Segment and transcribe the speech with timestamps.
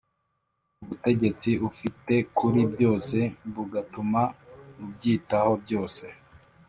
[0.81, 3.17] ubutegetsi ufite kuri byose
[3.53, 4.21] bugatuma
[4.83, 6.03] ubyitaho byose.